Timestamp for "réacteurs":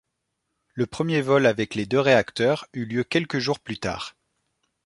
1.99-2.65